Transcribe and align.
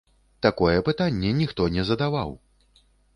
Такое 0.45 0.77
пытанне 0.87 1.33
ніхто 1.41 1.67
не 1.75 1.83
задаваў! 1.91 2.33